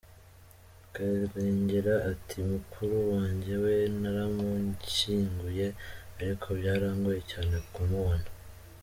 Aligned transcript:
Karengera 0.93 1.93
ati 2.11 2.35
«Mukuru 2.49 2.97
wanjye 3.13 3.53
we 3.63 3.75
naramushyinguye 4.01 5.67
ariko 6.19 6.47
byarangoye 6.59 7.21
cyane 7.31 7.55
kumubona. 7.73 8.27